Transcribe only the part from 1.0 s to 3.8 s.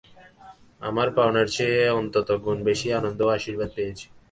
পাওনার চেয়ে অনন্তগুণ বেশী আনন্দ ও আশীর্বাদ